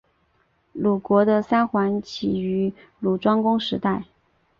[0.73, 4.05] 鲁国的三桓起于鲁庄公时代。